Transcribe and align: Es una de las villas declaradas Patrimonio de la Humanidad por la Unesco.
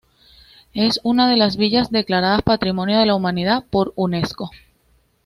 Es 0.73 0.99
una 1.03 1.29
de 1.29 1.37
las 1.37 1.57
villas 1.57 1.91
declaradas 1.91 2.41
Patrimonio 2.41 2.97
de 2.97 3.05
la 3.05 3.13
Humanidad 3.13 3.65
por 3.69 3.89
la 3.89 3.93
Unesco. 3.97 4.49